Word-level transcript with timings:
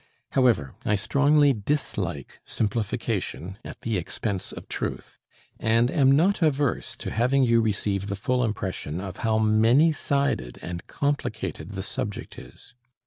However, 0.31 0.73
I 0.83 0.95
strongly 0.95 1.53
dislike 1.53 2.39
simplification 2.43 3.59
at 3.63 3.81
the 3.81 3.97
expense 3.97 4.51
of 4.51 4.67
truth, 4.67 5.19
and 5.59 5.91
am 5.91 6.11
not 6.11 6.41
averse 6.41 6.95
to 6.95 7.11
having 7.11 7.43
you 7.43 7.61
receive 7.61 8.07
the 8.07 8.15
full 8.15 8.43
impression 8.43 8.99
of 8.99 9.17
how 9.17 9.37
many 9.37 9.91
sided 9.91 10.57
and 10.63 10.87
complicated 10.87 11.73
the 11.73 11.83
subject 11.83 12.39
is. 12.39 12.73